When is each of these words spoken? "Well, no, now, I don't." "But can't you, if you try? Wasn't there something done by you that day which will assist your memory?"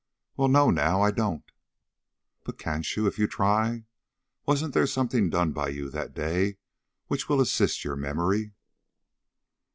"Well, 0.35 0.47
no, 0.47 0.71
now, 0.71 1.03
I 1.03 1.11
don't." 1.11 1.45
"But 2.43 2.57
can't 2.57 2.95
you, 2.95 3.05
if 3.05 3.19
you 3.19 3.27
try? 3.27 3.85
Wasn't 4.47 4.73
there 4.73 4.87
something 4.87 5.29
done 5.29 5.51
by 5.51 5.67
you 5.67 5.91
that 5.91 6.15
day 6.15 6.57
which 7.05 7.29
will 7.29 7.39
assist 7.39 7.83
your 7.83 7.95
memory?" 7.95 8.53